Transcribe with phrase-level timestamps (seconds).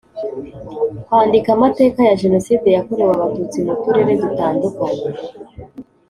[1.05, 5.03] Kwandika amateka ya Jenoside yakorewe Abatutsi mu Turere dutandukanye